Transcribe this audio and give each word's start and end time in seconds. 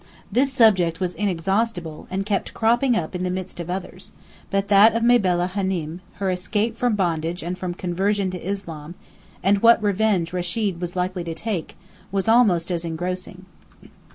This 0.31 0.51
subject 0.51 0.99
was 0.99 1.13
inexhaustible, 1.13 2.07
and 2.09 2.25
kept 2.25 2.55
cropping 2.55 2.95
up 2.95 3.13
in 3.13 3.21
the 3.23 3.29
midst 3.29 3.59
of 3.59 3.69
others; 3.69 4.13
but 4.49 4.67
that 4.67 4.95
of 4.95 5.03
Mabella 5.03 5.47
Hânem, 5.53 5.99
her 6.13 6.31
escape 6.31 6.75
from 6.75 6.95
bondage 6.95 7.43
and 7.43 7.55
from 7.55 7.75
"conversion" 7.75 8.31
to 8.31 8.43
Islam, 8.43 8.95
and 9.43 9.59
what 9.59 9.83
revenge 9.83 10.33
Rechid 10.33 10.81
was 10.81 10.95
likely 10.95 11.23
to 11.25 11.35
take, 11.35 11.77
was 12.11 12.27
almost 12.27 12.71
as 12.71 12.83
engrossing. 12.83 13.45